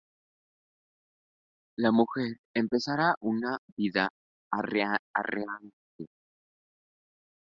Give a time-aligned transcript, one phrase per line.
[1.77, 4.09] La mujer empezará una vida
[4.63, 6.07] errante…